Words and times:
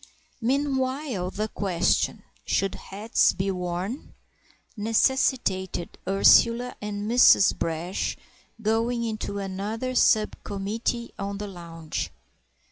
Meanwhile 0.41 1.29
the 1.29 1.47
question, 1.47 2.23
"Should 2.43 2.73
hats 2.73 3.33
be 3.33 3.51
worn?" 3.51 4.15
necessitated 4.75 5.95
Ursula 6.07 6.73
and 6.81 7.07
Mrs. 7.07 7.55
Brash 7.55 8.17
going 8.59 9.03
into 9.03 9.37
another 9.37 9.93
sub 9.93 10.35
committee 10.43 11.13
on 11.19 11.37
the 11.37 11.45
lounge. 11.45 12.11